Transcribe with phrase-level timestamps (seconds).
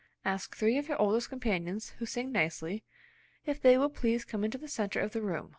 [0.25, 2.83] "Ask three of your oldest companions who sing nicely,
[3.45, 5.49] if they will please come into the centre of the room.